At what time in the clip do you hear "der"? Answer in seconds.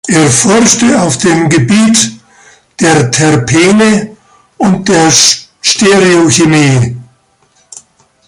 2.79-3.11, 4.89-5.11